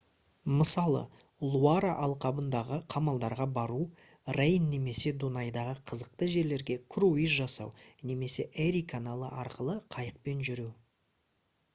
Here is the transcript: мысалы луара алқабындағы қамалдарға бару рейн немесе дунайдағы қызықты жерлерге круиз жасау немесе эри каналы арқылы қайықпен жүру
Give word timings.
мысалы 0.59 0.99
луара 1.55 1.91
алқабындағы 2.05 2.79
қамалдарға 2.93 3.45
бару 3.57 3.77
рейн 4.39 4.65
немесе 4.71 5.13
дунайдағы 5.25 5.75
қызықты 5.91 6.31
жерлерге 6.37 6.79
круиз 6.97 7.37
жасау 7.43 7.75
немесе 8.13 8.49
эри 8.67 8.85
каналы 8.95 9.31
арқылы 9.45 9.77
қайықпен 9.99 10.43
жүру 10.51 10.67